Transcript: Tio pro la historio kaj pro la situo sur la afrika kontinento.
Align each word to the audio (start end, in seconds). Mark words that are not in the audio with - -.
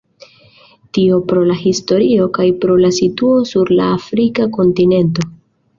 Tio 0.97 1.19
pro 1.31 1.43
la 1.49 1.57
historio 1.65 2.27
kaj 2.39 2.49
pro 2.65 2.81
la 2.87 2.93
situo 3.01 3.47
sur 3.53 3.75
la 3.83 3.95
afrika 4.01 4.51
kontinento. 4.59 5.33